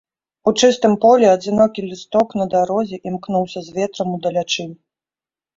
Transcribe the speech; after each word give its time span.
У 0.51 0.53
чыстым 0.61 0.95
полі 1.03 1.27
адзінокі 1.33 1.83
лісток 1.89 2.27
на 2.41 2.45
дарозе 2.53 2.97
імкнуўся 3.11 3.59
з 3.67 3.77
ветрам 3.79 4.09
удалячынь. 4.19 4.75